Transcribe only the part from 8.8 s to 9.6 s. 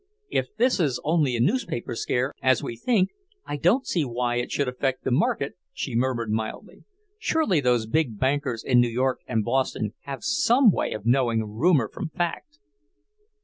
New York and